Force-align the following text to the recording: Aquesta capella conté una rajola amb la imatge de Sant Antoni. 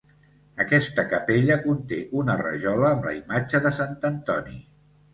Aquesta 0.63 1.05
capella 1.11 1.59
conté 1.67 2.01
una 2.23 2.39
rajola 2.41 2.91
amb 2.97 3.09
la 3.11 3.17
imatge 3.23 3.65
de 3.69 3.77
Sant 3.81 3.99
Antoni. 4.15 4.63